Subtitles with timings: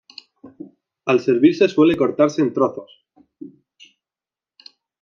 [1.05, 3.05] Al servirse suele cortarse en trozos.